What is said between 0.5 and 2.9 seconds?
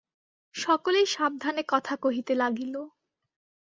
সকলেই সাবধানে কথা কহিতে লাগিল।